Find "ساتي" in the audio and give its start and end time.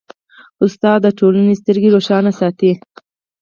2.39-2.71